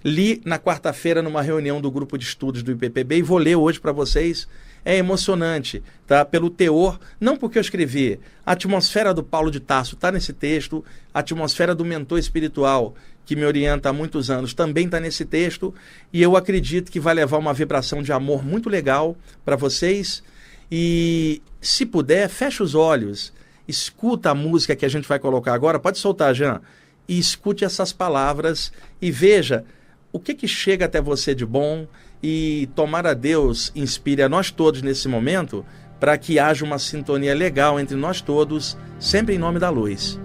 Li 0.04 0.40
na 0.44 0.60
quarta-feira 0.60 1.20
numa 1.20 1.42
reunião 1.42 1.80
do 1.80 1.90
grupo 1.90 2.16
de 2.16 2.24
estudos 2.24 2.62
do 2.62 2.70
IPPB 2.70 3.16
e 3.16 3.22
vou 3.22 3.36
ler 3.36 3.56
hoje 3.56 3.80
para 3.80 3.90
vocês 3.90 4.46
é 4.88 4.96
emocionante, 4.96 5.82
tá? 6.06 6.24
Pelo 6.24 6.48
teor, 6.48 6.98
não 7.20 7.36
porque 7.36 7.58
eu 7.58 7.60
escrevi. 7.60 8.18
A 8.44 8.52
atmosfera 8.52 9.12
do 9.12 9.22
Paulo 9.22 9.50
de 9.50 9.60
Tarso 9.60 9.96
está 9.96 10.10
nesse 10.10 10.32
texto, 10.32 10.82
a 11.12 11.18
atmosfera 11.18 11.74
do 11.74 11.84
mentor 11.84 12.18
espiritual 12.18 12.94
que 13.26 13.36
me 13.36 13.44
orienta 13.44 13.90
há 13.90 13.92
muitos 13.92 14.30
anos 14.30 14.54
também 14.54 14.86
está 14.86 14.98
nesse 14.98 15.26
texto, 15.26 15.74
e 16.10 16.22
eu 16.22 16.38
acredito 16.38 16.90
que 16.90 16.98
vai 16.98 17.12
levar 17.12 17.36
uma 17.36 17.52
vibração 17.52 18.02
de 18.02 18.12
amor 18.12 18.42
muito 18.42 18.70
legal 18.70 19.14
para 19.44 19.56
vocês. 19.56 20.22
E 20.72 21.42
se 21.60 21.84
puder, 21.84 22.26
feche 22.30 22.62
os 22.62 22.74
olhos, 22.74 23.30
escuta 23.68 24.30
a 24.30 24.34
música 24.34 24.74
que 24.74 24.86
a 24.86 24.88
gente 24.88 25.06
vai 25.06 25.18
colocar 25.18 25.52
agora, 25.52 25.78
pode 25.78 25.98
soltar, 25.98 26.34
Jean, 26.34 26.62
e 27.06 27.18
escute 27.18 27.62
essas 27.62 27.92
palavras 27.92 28.72
e 29.02 29.10
veja 29.10 29.66
o 30.12 30.18
que, 30.18 30.34
que 30.34 30.48
chega 30.48 30.86
até 30.86 31.00
você 31.00 31.34
de 31.34 31.44
bom 31.44 31.86
e 32.22 32.68
tomar 32.74 33.06
a 33.06 33.14
Deus 33.14 33.70
inspire 33.74 34.22
a 34.22 34.28
nós 34.28 34.50
todos 34.50 34.82
nesse 34.82 35.08
momento 35.08 35.64
para 36.00 36.16
que 36.16 36.38
haja 36.38 36.64
uma 36.64 36.78
sintonia 36.78 37.34
legal 37.34 37.78
entre 37.78 37.96
nós 37.96 38.20
todos, 38.20 38.76
sempre 38.98 39.34
em 39.34 39.38
nome 39.38 39.58
da 39.58 39.68
luz. 39.68 40.18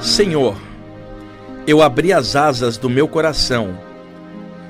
Senhor, 0.00 0.60
eu 1.66 1.80
abri 1.80 2.12
as 2.12 2.34
asas 2.34 2.76
do 2.76 2.90
meu 2.90 3.06
coração 3.06 3.78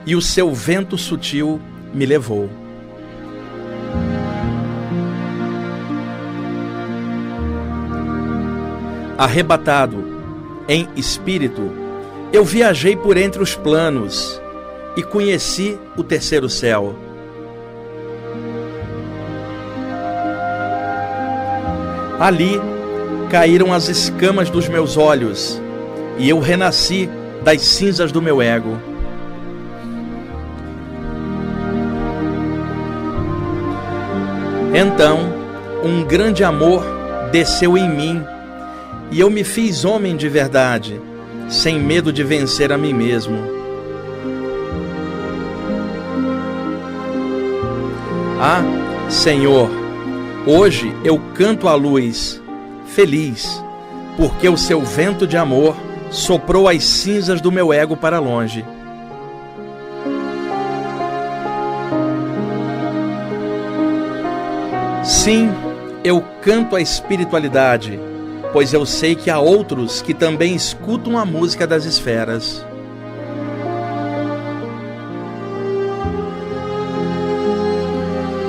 e 0.05 0.15
o 0.15 0.21
seu 0.21 0.53
vento 0.53 0.99
sutil 0.99 1.61
me 1.95 2.05
levou. 2.05 2.62
Arrebatado 9.17 10.05
em 10.69 10.89
espírito, 10.97 11.71
eu 12.33 12.45
viajei 12.45 12.97
por 12.97 13.17
entre 13.17 13.43
os 13.43 13.55
planos 13.55 14.41
e 14.97 15.03
conheci 15.03 15.79
o 15.97 16.03
terceiro 16.03 16.49
céu. 16.49 16.95
Ali 22.19 22.61
caíram 23.31 23.73
as 23.73 23.89
escamas 23.89 24.49
dos 24.49 24.69
meus 24.69 24.97
olhos 24.97 25.61
e 26.19 26.29
eu 26.29 26.39
renasci 26.39 27.09
das 27.43 27.63
cinzas 27.63 28.13
do 28.13 28.23
meu 28.23 28.41
ego. 28.41 28.79
Então, 34.75 35.19
um 35.83 36.05
grande 36.05 36.45
amor 36.45 36.83
desceu 37.31 37.77
em 37.77 37.89
mim 37.89 38.25
e 39.13 39.21
eu 39.21 39.29
me 39.29 39.45
fiz 39.45 39.85
homem 39.85 40.17
de 40.17 40.27
verdade, 40.27 40.99
sem 41.47 41.79
medo 41.79 42.11
de 42.11 42.25
vencer 42.25 42.73
a 42.73 42.79
mim 42.79 42.95
mesmo. 42.95 43.37
Ah, 48.41 48.63
Senhor, 49.11 49.69
hoje 50.47 50.97
eu 51.05 51.21
canto 51.35 51.69
à 51.69 51.75
luz, 51.75 52.41
feliz, 52.87 53.63
porque 54.17 54.49
o 54.49 54.57
seu 54.57 54.81
vento 54.81 55.27
de 55.27 55.37
amor 55.37 55.77
soprou 56.11 56.67
as 56.67 56.83
cinzas 56.83 57.39
do 57.39 57.53
meu 57.53 57.71
ego 57.71 57.95
para 57.95 58.19
longe. 58.19 58.65
Sim, 65.05 65.51
eu 66.03 66.25
canto 66.41 66.75
a 66.77 66.81
espiritualidade, 66.81 68.01
pois 68.53 68.73
eu 68.75 68.85
sei 68.85 69.15
que 69.15 69.31
há 69.31 69.39
outros 69.39 70.03
que 70.03 70.13
também 70.13 70.55
escutam 70.55 71.19
a 71.19 71.25
música 71.25 71.67
das 71.67 71.85
esferas. 71.85 72.65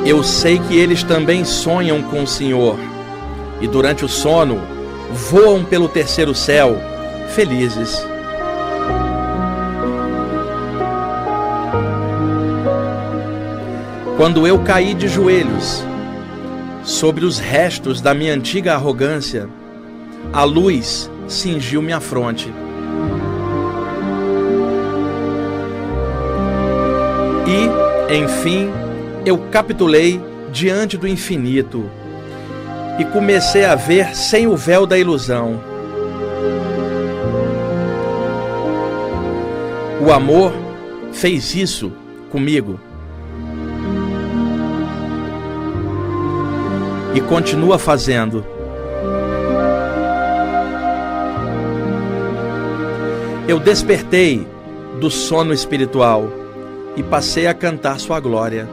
Eu 0.05 0.22
sei 0.22 0.60
que 0.60 0.77
eles 0.77 1.01
também 1.01 1.45
sonham 1.45 2.01
com 2.03 2.24
o 2.24 2.27
Senhor, 2.27 2.77
e 3.62 3.67
durante 3.67 4.03
o 4.03 4.10
sono 4.10 4.60
voam 5.12 5.63
pelo 5.63 5.88
terceiro 5.88 6.36
céu 6.36 6.77
felizes. 7.29 8.05
Quando 14.17 14.45
eu 14.45 14.60
caí 14.60 14.93
de 14.93 15.07
joelhos 15.07 15.83
sobre 16.83 17.25
os 17.25 17.39
restos 17.39 18.01
da 18.01 18.13
minha 18.13 18.33
antiga 18.33 18.74
arrogância, 18.74 19.48
a 20.33 20.43
luz 20.43 21.11
cingiu 21.27 21.79
minha 21.79 21.99
fronte. 21.99 22.51
E, 27.47 28.15
enfim, 28.15 28.71
eu 29.23 29.37
capitulei 29.51 30.19
diante 30.51 30.97
do 30.97 31.07
infinito 31.07 31.87
e 32.99 33.05
comecei 33.05 33.63
a 33.63 33.75
ver 33.75 34.15
sem 34.15 34.47
o 34.47 34.57
véu 34.57 34.87
da 34.87 34.97
ilusão. 34.97 35.61
O 40.01 40.11
amor 40.11 40.51
fez 41.11 41.53
isso 41.53 41.93
comigo. 42.31 42.79
E 47.13 47.21
continua 47.21 47.77
fazendo. 47.77 48.43
Eu 53.45 53.59
despertei 53.59 54.47
do 55.01 55.12
sono 55.12 55.53
espiritual 55.53 56.31
e 56.95 57.03
passei 57.03 57.45
a 57.45 57.53
cantar 57.53 58.00
sua 58.00 58.17
glória. 58.19 58.69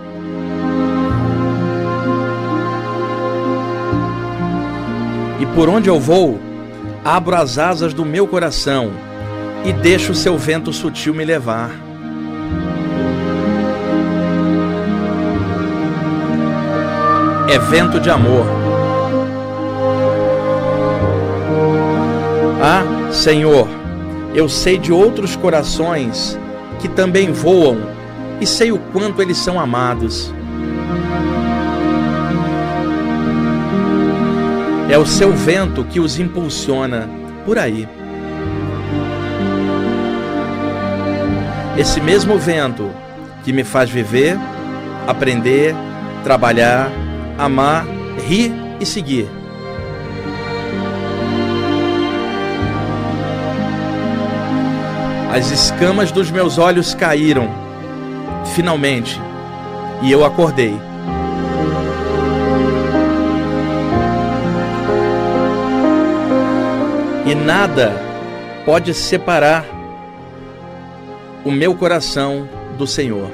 E 5.40 5.46
por 5.56 5.68
onde 5.68 5.88
eu 5.88 5.98
vou, 5.98 6.38
abro 7.04 7.34
as 7.34 7.58
asas 7.58 7.92
do 7.92 8.04
meu 8.04 8.28
coração 8.28 8.92
e 9.64 9.72
deixa 9.72 10.12
o 10.12 10.14
seu 10.14 10.38
vento 10.38 10.72
sutil 10.72 11.14
me 11.14 11.24
levar. 11.24 11.70
É 17.48 17.58
vento 17.58 17.98
de 17.98 18.08
amor. 18.08 18.46
Ah, 22.62 23.10
Senhor, 23.10 23.79
eu 24.34 24.48
sei 24.48 24.78
de 24.78 24.92
outros 24.92 25.36
corações 25.36 26.38
que 26.78 26.88
também 26.88 27.32
voam 27.32 27.78
e 28.40 28.46
sei 28.46 28.72
o 28.72 28.78
quanto 28.92 29.20
eles 29.20 29.36
são 29.36 29.58
amados. 29.58 30.32
É 34.88 34.98
o 34.98 35.06
seu 35.06 35.32
vento 35.32 35.84
que 35.84 36.00
os 36.00 36.18
impulsiona 36.18 37.08
por 37.44 37.58
aí. 37.58 37.88
esse 41.80 41.98
mesmo 41.98 42.38
vento 42.38 42.90
que 43.42 43.54
me 43.54 43.64
faz 43.64 43.88
viver, 43.88 44.36
aprender, 45.06 45.74
trabalhar, 46.22 46.90
amar, 47.38 47.86
rir 48.26 48.52
e 48.78 48.84
seguir. 48.84 49.39
As 55.32 55.52
escamas 55.52 56.10
dos 56.10 56.28
meus 56.28 56.58
olhos 56.58 56.92
caíram, 56.92 57.48
finalmente, 58.52 59.16
e 60.02 60.10
eu 60.10 60.24
acordei. 60.24 60.76
E 67.24 67.34
nada 67.34 67.92
pode 68.66 68.92
separar 68.92 69.64
o 71.44 71.50
meu 71.52 71.76
coração 71.76 72.48
do 72.76 72.84
Senhor. 72.84 73.30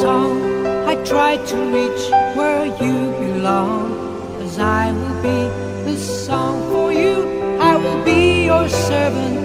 Song, 0.00 0.66
I 0.88 0.94
try 1.04 1.36
to 1.36 1.56
reach 1.76 2.04
where 2.36 2.64
you 2.82 2.96
belong, 3.24 4.40
as 4.40 4.58
I 4.58 4.92
will 4.92 5.18
be 5.28 5.40
the 5.84 5.96
song 5.98 6.56
for 6.70 6.90
you. 6.92 7.16
I 7.60 7.76
will 7.76 8.02
be 8.04 8.46
your 8.46 8.66
servant 8.68 9.39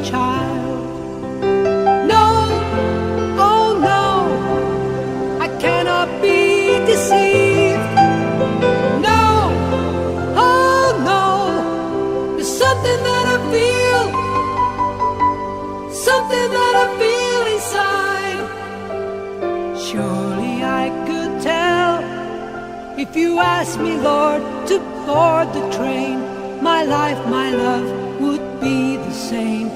if 23.16 23.22
you 23.22 23.40
asked 23.40 23.80
me, 23.80 23.96
Lord, 23.96 24.42
to 24.68 24.78
board 25.06 25.48
the 25.54 25.64
train. 25.78 26.20
My 26.62 26.84
life, 26.84 27.18
my 27.30 27.50
love 27.50 28.20
would 28.20 28.60
be 28.60 28.98
the 28.98 29.14
same. 29.14 29.68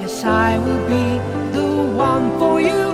Yes, 0.00 0.24
I 0.24 0.58
will 0.58 0.84
be 0.88 1.06
the 1.56 1.70
one 1.96 2.26
for 2.40 2.60
you 2.60 2.87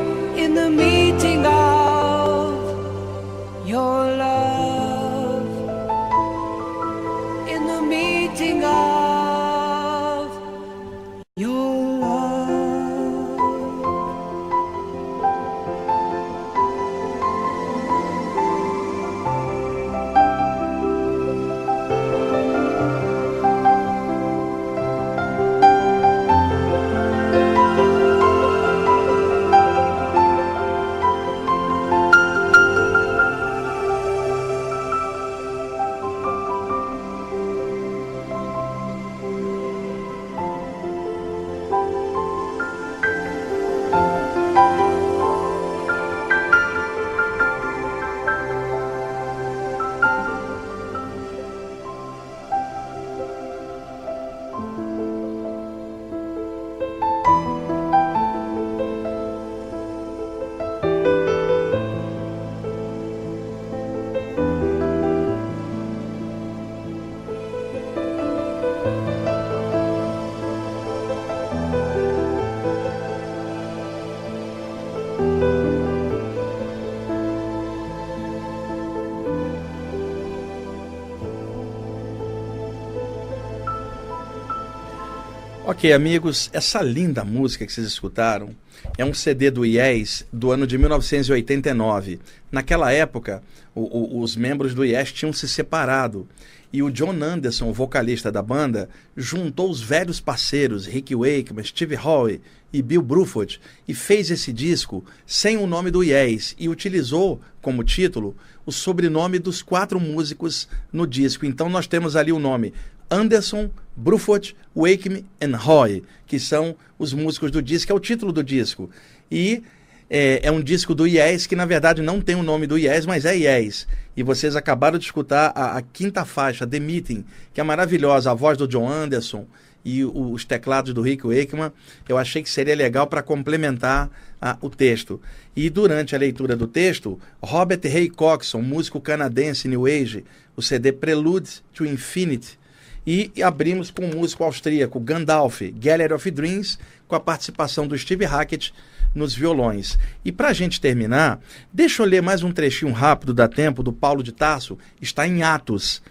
Ok, 85.75 85.93
amigos, 85.93 86.49
essa 86.53 86.81
linda 86.83 87.25
música 87.25 87.67
que 87.67 87.73
vocês 87.73 87.87
escutaram 87.87 88.55
é 88.97 89.05
um 89.05 89.13
CD 89.13 89.51
do 89.51 89.65
Yes 89.65 90.25
do 90.33 90.51
ano 90.51 90.67
de 90.67 90.79
1989. 90.79 92.21
Naquela 92.51 92.93
época, 92.93 93.43
o- 93.75 94.19
o- 94.19 94.21
os 94.21 94.37
membros 94.37 94.73
do 94.75 94.85
Yes 94.85 95.13
tinham 95.13 95.33
se 95.33 95.49
separado 95.49 96.27
e 96.73 96.83
o 96.83 96.91
John 96.91 97.13
Anderson, 97.23 97.73
vocalista 97.73 98.31
da 98.33 98.41
banda, 98.43 98.89
juntou 99.17 99.71
os 99.71 99.81
velhos 99.81 100.21
parceiros 100.21 100.87
Rick 100.87 101.15
Wakeman, 101.15 101.65
Steve 101.65 101.97
Howe 101.97 102.41
e 102.73 102.83
Bill 102.83 103.03
Bruford 103.03 103.61
e 103.87 103.95
fez 103.95 104.31
esse 104.31 104.53
disco 104.53 105.05
sem 105.27 105.57
o 105.57 105.67
nome 105.67 105.91
do 105.91 106.03
Yes 106.03 106.55
e 106.59 106.69
utilizou 106.69 107.41
como 107.61 107.85
título 107.85 108.37
o 108.67 108.73
sobrenome 108.73 109.39
dos 109.39 109.61
quatro 109.63 110.01
músicos 110.01 110.67
no 110.93 111.07
disco. 111.07 111.45
Então 111.47 111.69
nós 111.69 111.87
temos 111.87 112.17
ali 112.17 112.33
o 112.33 112.39
nome 112.39 112.73
Anderson, 113.11 113.71
Bruford, 113.97 114.57
Wakeman 114.75 115.25
e 115.41 115.47
Hoy, 115.57 116.03
que 116.27 116.39
são 116.39 116.75
os 116.99 117.13
músicos 117.13 117.51
do 117.51 117.63
disco, 117.63 117.93
é 117.93 117.95
o 117.95 118.01
título 118.01 118.33
do 118.33 118.43
disco. 118.43 118.91
E 119.31 119.63
é, 120.11 120.41
é 120.47 120.51
um 120.51 120.61
disco 120.63 120.95
do 120.95 121.07
Yes 121.07 121.47
que 121.47 121.57
na 121.57 121.65
verdade 121.65 122.03
não 122.03 122.21
tem 122.21 122.35
o 122.35 122.43
nome 122.43 122.67
do 122.67 122.77
Yes, 122.79 123.07
mas 123.07 123.25
é 123.25 123.35
Yes. 123.35 123.87
E 124.17 124.23
vocês 124.23 124.55
acabaram 124.57 124.99
de 124.99 125.05
escutar 125.05 125.53
a, 125.55 125.77
a 125.79 125.83
quinta 125.83 126.25
faixa, 126.25 126.67
The 126.67 126.79
Meeting, 126.81 127.25
que 127.53 127.61
é 127.61 127.65
maravilhosa, 127.65 128.31
a 128.31 128.35
voz 128.35 128.57
do 128.59 128.67
John 128.69 128.89
Anderson 128.89 129.47
e 129.85 130.05
o- 130.05 130.33
os 130.33 130.45
teclados 130.45 130.93
do 130.95 131.03
Rick 131.03 131.27
Wakeman. 131.27 131.73
Eu 132.09 132.17
achei 132.19 132.43
que 132.43 132.51
seria 132.51 132.75
legal 132.75 133.07
para 133.07 133.23
complementar 133.23 134.11
ah, 134.41 134.57
o 134.61 134.69
texto. 134.69 135.21
E 135.57 135.71
durante 135.71 136.15
a 136.15 136.19
leitura 136.19 136.55
do 136.55 136.67
texto, 136.67 137.19
Robert 137.43 137.81
Ray 137.83 138.09
Coxon, 138.11 138.61
músico 138.61 139.01
canadense 139.01 139.69
New 139.69 139.87
Age, 139.87 140.25
o 140.57 140.63
CD 140.63 140.93
Prelude 140.93 141.49
to 141.73 141.85
Infinity, 141.87 142.59
e 143.07 143.31
abrimos 143.43 143.91
com 143.91 144.05
o 144.05 144.17
músico 144.17 144.45
austríaco 144.45 144.99
Gandalf, 144.99 145.61
Gallery 145.75 146.13
of 146.13 146.31
Dreams, 146.31 146.79
com 147.07 147.15
a 147.15 147.21
participação 147.21 147.87
do 147.87 147.97
Steve 147.97 148.25
Hackett 148.25 148.73
nos 149.15 149.35
violões. 149.35 149.99
E 150.25 150.33
para 150.33 150.49
a 150.49 150.53
gente 150.53 150.81
terminar, 150.81 151.41
deixa 151.73 152.03
eu 152.03 152.07
ler 152.07 152.23
mais 152.23 152.43
um 152.43 152.53
trechinho 152.53 152.93
rápido 152.93 153.35
da 153.35 153.47
tempo 153.47 153.83
do 153.83 153.93
Paulo 153.93 154.23
de 154.23 154.33
Tarso, 154.33 154.79
está 155.01 155.27
em 155.27 155.43
Atos, 155.43 156.03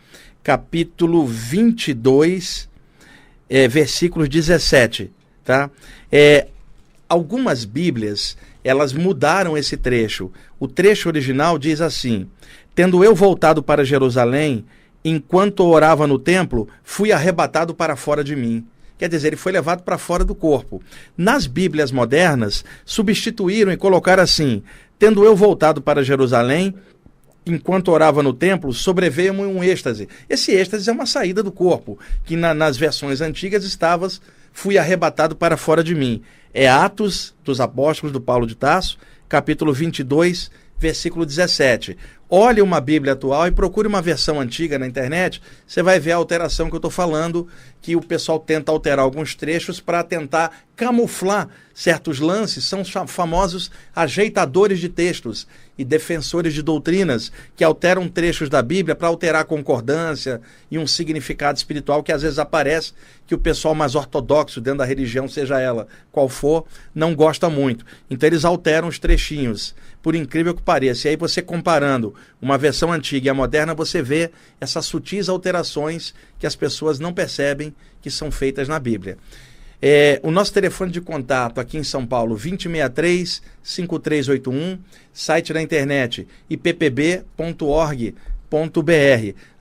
capítulo 0.43 1.25
22, 1.25 2.69
é, 3.49 3.67
versículos 3.67 4.29
17. 4.29 5.11
Tá? 5.43 5.69
É, 6.11 6.47
algumas 7.09 7.65
Bíblias 7.65 8.37
elas 8.63 8.93
mudaram 8.93 9.57
esse 9.57 9.75
trecho. 9.75 10.31
O 10.59 10.67
trecho 10.67 11.09
original 11.09 11.59
diz 11.59 11.81
assim: 11.81 12.29
Tendo 12.73 13.03
eu 13.03 13.13
voltado 13.13 13.61
para 13.61 13.83
Jerusalém, 13.83 14.65
enquanto 15.03 15.65
orava 15.65 16.07
no 16.07 16.17
templo, 16.19 16.67
fui 16.83 17.11
arrebatado 17.11 17.73
para 17.73 17.95
fora 17.95 18.23
de 18.23 18.35
mim. 18.35 18.65
Quer 18.97 19.09
dizer, 19.09 19.27
ele 19.29 19.35
foi 19.35 19.51
levado 19.51 19.83
para 19.83 19.97
fora 19.97 20.23
do 20.23 20.35
corpo. 20.35 20.81
Nas 21.17 21.45
Bíblias 21.47 21.91
modernas, 21.91 22.63
substituíram 22.85 23.71
e 23.71 23.77
colocaram 23.77 24.23
assim: 24.23 24.63
Tendo 24.97 25.25
eu 25.25 25.35
voltado 25.35 25.81
para 25.81 26.03
Jerusalém, 26.03 26.73
enquanto 27.45 27.89
orava 27.91 28.23
no 28.23 28.33
templo, 28.33 28.71
sobreveio-me 28.71 29.41
um 29.41 29.63
êxtase. 29.63 30.07
Esse 30.29 30.51
êxtase 30.51 30.89
é 30.89 30.93
uma 30.93 31.05
saída 31.05 31.43
do 31.43 31.51
corpo, 31.51 31.99
que 32.23 32.35
na- 32.37 32.53
nas 32.53 32.77
versões 32.77 33.19
antigas 33.19 33.65
estava, 33.65 34.07
fui 34.53 34.77
arrebatado 34.77 35.35
para 35.35 35.57
fora 35.57 35.83
de 35.83 35.93
mim. 35.93 36.21
É 36.53 36.69
Atos 36.69 37.33
dos 37.43 37.59
Apóstolos 37.59 38.13
do 38.13 38.21
Paulo 38.21 38.47
de 38.47 38.55
Tarso, 38.55 38.97
capítulo 39.27 39.73
22, 39.73 40.49
versículo 40.77 41.25
17. 41.25 41.97
Olhe 42.29 42.61
uma 42.61 42.81
Bíblia 42.81 43.13
atual 43.13 43.47
e 43.47 43.51
procure 43.51 43.87
uma 43.87 44.01
versão 44.01 44.39
antiga 44.39 44.79
na 44.79 44.87
internet, 44.87 45.41
você 45.67 45.83
vai 45.83 45.99
ver 45.99 46.13
a 46.13 46.15
alteração 46.15 46.67
que 46.67 46.73
eu 46.73 46.77
estou 46.77 46.89
falando, 46.89 47.47
que 47.79 47.95
o 47.95 48.01
pessoal 48.01 48.39
tenta 48.39 48.71
alterar 48.71 49.03
alguns 49.03 49.35
trechos 49.35 49.79
para 49.79 50.03
tentar 50.03 50.51
camuflar 50.75 51.47
certos 51.75 52.19
lances, 52.19 52.63
são 52.63 52.81
os 52.81 52.89
fa- 52.89 53.05
famosos 53.05 53.69
ajeitadores 53.95 54.79
de 54.79 54.89
textos 54.89 55.47
e 55.77 55.83
defensores 55.83 56.53
de 56.53 56.61
doutrinas 56.63 57.31
que 57.55 57.63
alteram 57.63 58.07
trechos 58.07 58.49
da 58.49 58.61
Bíblia 58.61 58.95
para 58.95 59.07
alterar 59.07 59.41
a 59.41 59.45
concordância 59.45 60.41
e 60.71 60.79
um 60.79 60.87
significado 60.87 61.57
espiritual 61.57 62.01
que 62.01 62.11
às 62.11 62.21
vezes 62.21 62.39
aparece 62.39 62.93
que 63.27 63.35
o 63.35 63.39
pessoal 63.39 63.75
mais 63.75 63.95
ortodoxo 63.95 64.61
dentro 64.61 64.79
da 64.79 64.85
religião, 64.85 65.27
seja 65.27 65.59
ela 65.59 65.87
qual 66.11 66.29
for, 66.29 66.65
não 66.93 67.13
gosta 67.15 67.49
muito. 67.49 67.85
Então 68.09 68.27
eles 68.27 68.45
alteram 68.45 68.87
os 68.87 68.99
trechinhos, 68.99 69.75
por 70.01 70.15
incrível 70.15 70.53
que 70.53 70.61
pareça. 70.61 71.07
E 71.07 71.11
aí 71.11 71.15
você 71.17 71.41
comparando 71.41 72.12
uma 72.41 72.57
versão 72.57 72.91
antiga 72.91 73.27
e 73.27 73.29
a 73.29 73.33
moderna, 73.33 73.73
você 73.73 74.01
vê 74.01 74.31
essas 74.59 74.85
sutis 74.85 75.29
alterações 75.29 76.13
que 76.39 76.47
as 76.47 76.55
pessoas 76.55 76.99
não 76.99 77.13
percebem 77.13 77.73
que 78.01 78.11
são 78.11 78.31
feitas 78.31 78.67
na 78.67 78.79
Bíblia. 78.79 79.17
É, 79.85 80.17
o 80.23 80.31
nosso 80.31 80.53
telefone 80.53 80.91
de 80.91 81.01
contato 81.01 81.59
aqui 81.59 81.77
em 81.77 81.83
São 81.83 82.07
Paulo, 82.07 82.37
2063-5381, 82.37 84.79
site 85.11 85.51
da 85.51 85.61
internet 85.61 86.25
ippb.org.br. 86.49 87.25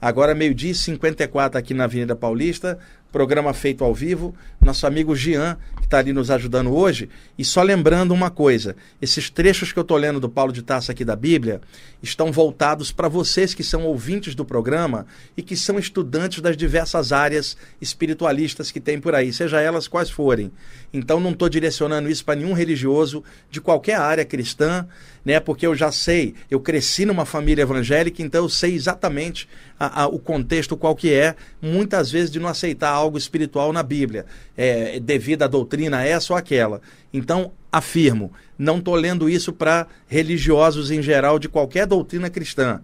Agora, 0.01 0.33
meio-dia 0.33 0.71
e 0.71 0.77
54 0.77 1.59
aqui 1.59 1.75
na 1.75 1.83
Avenida 1.85 2.15
Paulista, 2.15 2.79
programa 3.13 3.53
feito 3.53 3.85
ao 3.85 3.95
vivo, 3.95 4.35
nosso 4.61 4.87
amigo 4.87 5.15
Jean, 5.15 5.59
que 5.77 5.85
está 5.85 5.99
ali 5.99 6.13
nos 6.13 6.31
ajudando 6.31 6.75
hoje. 6.75 7.11
E 7.39 7.45
só 7.45 7.63
lembrando 7.63 8.13
uma 8.13 8.31
coisa: 8.31 8.75
esses 9.01 9.29
trechos 9.29 9.71
que 9.71 9.79
eu 9.79 9.83
estou 9.83 9.99
lendo 9.99 10.19
do 10.19 10.29
Paulo 10.29 10.53
de 10.53 10.63
Taça 10.63 10.91
aqui 10.91 11.05
da 11.05 11.15
Bíblia 11.15 11.61
estão 12.03 12.33
voltados 12.33 12.91
para 12.91 13.09
vocês 13.09 13.55
que 13.55 13.63
são 13.63 13.85
ouvintes 13.85 14.35
do 14.35 14.45
programa 14.45 15.07
e 15.37 15.43
que 15.43 15.55
são 15.55 15.79
estudantes 15.79 16.41
das 16.41 16.57
diversas 16.57 17.13
áreas 17.13 17.57
espiritualistas 17.81 18.71
que 18.71 18.81
tem 18.81 18.99
por 18.99 19.15
aí, 19.15 19.33
seja 19.33 19.61
elas 19.61 19.87
quais 19.87 20.11
forem. 20.11 20.51
Então 20.93 21.21
não 21.21 21.31
estou 21.31 21.49
direcionando 21.49 22.09
isso 22.09 22.25
para 22.25 22.37
nenhum 22.37 22.55
religioso 22.55 23.23
de 23.51 23.61
qualquer 23.61 23.97
área 23.97 24.25
cristã, 24.25 24.89
né? 25.25 25.39
Porque 25.41 25.67
eu 25.67 25.75
já 25.75 25.93
sei, 25.93 26.35
eu 26.51 26.61
cresci 26.61 27.05
numa 27.05 27.25
família 27.25 27.63
evangélica, 27.63 28.23
então 28.23 28.45
eu 28.45 28.49
sei 28.49 28.75
exatamente 28.75 29.49
a, 29.79 30.03
a, 30.03 30.07
o 30.07 30.19
contexto 30.19 30.77
qual 30.77 30.95
que 30.95 31.13
é, 31.13 31.35
muitas 31.61 32.11
vezes 32.11 32.31
de 32.31 32.41
não 32.41 32.49
aceitar 32.49 32.91
algo 32.91 33.17
espiritual 33.17 33.73
na 33.73 33.83
Bíblia, 33.83 34.27
é, 34.57 34.99
devido 35.01 35.43
à 35.43 35.47
doutrina 35.47 36.05
essa 36.05 36.33
ou 36.33 36.37
aquela. 36.37 36.81
Então, 37.13 37.53
afirmo, 37.71 38.33
não 38.59 38.79
estou 38.79 38.95
lendo 38.95 39.29
isso 39.29 39.53
para 39.53 39.87
religiosos 40.07 40.91
em 40.91 41.03
geral 41.03 41.39
de 41.39 41.49
qualquer 41.49 41.87
doutrina 41.87 42.29
cristã, 42.29 42.81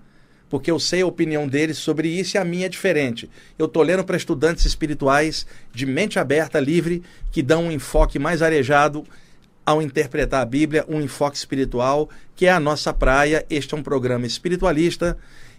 porque 0.48 0.70
eu 0.70 0.80
sei 0.80 1.02
a 1.02 1.06
opinião 1.06 1.46
deles 1.46 1.76
sobre 1.76 2.08
isso 2.08 2.36
e 2.36 2.38
a 2.38 2.44
minha 2.44 2.66
é 2.66 2.68
diferente. 2.68 3.28
Eu 3.58 3.66
estou 3.66 3.82
lendo 3.82 4.02
para 4.02 4.16
estudantes 4.16 4.64
espirituais 4.64 5.46
de 5.74 5.84
mente 5.84 6.18
aberta, 6.18 6.58
livre, 6.58 7.02
que 7.30 7.42
dão 7.42 7.64
um 7.64 7.72
enfoque 7.72 8.18
mais 8.18 8.40
arejado 8.40 9.04
ao 9.68 9.82
interpretar 9.82 10.40
a 10.40 10.46
Bíblia, 10.46 10.84
um 10.88 11.00
enfoque 11.00 11.36
espiritual, 11.36 12.08
que 12.34 12.46
é 12.46 12.50
a 12.50 12.60
nossa 12.60 12.94
praia. 12.94 13.44
Este 13.50 13.74
é 13.74 13.76
um 13.76 13.82
programa 13.82 14.26
espiritualista 14.26 15.18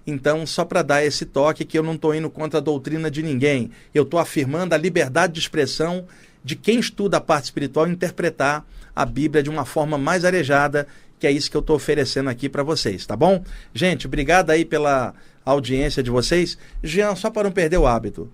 então, 0.10 0.45
só 0.48 0.65
para 0.65 0.82
dar 0.82 1.06
esse 1.06 1.26
toque 1.26 1.63
que 1.63 1.78
eu 1.78 1.84
não 1.84 1.93
estou 1.93 2.15
indo 2.15 2.30
contra 2.30 2.58
a 2.58 2.62
doutrina 2.62 3.12
de 3.12 3.22
ninguém, 3.22 3.69
eu 3.93 4.04
estou 4.04 4.19
afirmando 4.19 4.74
a 4.74 4.78
liberdade 4.78 5.34
de 5.34 5.39
expressão 5.39 6.06
de 6.43 6.56
quem 6.56 6.80
estuda 6.80 7.17
a 7.17 7.22
parte 7.22 7.45
espiritual 7.45 7.88
interpretar 7.88 8.65
a 8.95 9.06
Bíblia 9.06 9.43
de 9.43 9.50
uma 9.50 9.65
forma 9.65 9.98
mais 9.98 10.26
arejada, 10.26 10.88
que 11.19 11.28
é 11.28 11.32
isso 11.32 11.52
que 11.52 11.58
eu 11.58 11.62
estou 11.62 11.76
oferecendo 11.76 12.30
aqui 12.30 12.50
para 12.50 12.63
vocês, 12.63 13.06
tá 13.06 13.15
bom? 13.15 13.43
Gente, 13.74 14.08
obrigado 14.08 14.50
aí 14.50 14.65
pela 14.65 15.13
audiência 15.45 16.02
de 16.02 16.10
vocês. 16.10 16.58
Jean, 16.84 17.15
só 17.15 17.30
para 17.30 17.43
não 17.43 17.52
perder 17.52 17.78
o 17.78 17.86
hábito, 17.86 18.32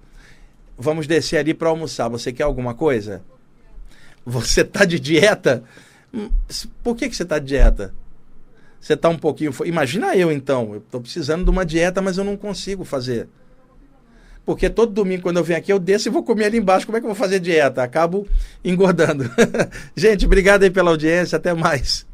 vamos 0.77 1.07
descer 1.07 1.37
ali 1.37 1.53
para 1.53 1.69
almoçar. 1.69 2.07
Você 2.09 2.31
quer 2.31 2.43
alguma 2.43 2.73
coisa? 2.73 3.21
Você 4.25 4.61
está 4.61 4.85
de 4.85 4.99
dieta? 4.99 5.63
Hum, 6.13 6.29
por 6.83 6.95
que, 6.95 7.07
que 7.07 7.15
você 7.15 7.23
está 7.23 7.37
de 7.37 7.45
dieta? 7.45 7.93
Você 8.79 8.93
está 8.93 9.09
um 9.09 9.17
pouquinho. 9.17 9.51
Imagina 9.65 10.15
eu 10.15 10.31
então, 10.31 10.73
eu 10.73 10.79
estou 10.79 11.01
precisando 11.01 11.43
de 11.43 11.49
uma 11.49 11.65
dieta, 11.65 12.01
mas 12.01 12.17
eu 12.17 12.23
não 12.23 12.37
consigo 12.37 12.83
fazer. 12.83 13.27
Porque 14.45 14.69
todo 14.69 14.93
domingo, 14.93 15.23
quando 15.23 15.37
eu 15.37 15.43
venho 15.43 15.57
aqui, 15.57 15.73
eu 15.73 15.79
desço 15.79 16.07
e 16.07 16.11
vou 16.11 16.23
comer 16.23 16.45
ali 16.45 16.57
embaixo. 16.59 16.85
Como 16.85 16.97
é 16.97 17.01
que 17.01 17.05
eu 17.05 17.09
vou 17.09 17.15
fazer 17.15 17.39
dieta? 17.39 17.81
Acabo 17.81 18.27
engordando. 18.63 19.23
Gente, 19.97 20.25
obrigado 20.25 20.63
aí 20.63 20.69
pela 20.69 20.91
audiência. 20.91 21.35
Até 21.35 21.53
mais. 21.53 22.05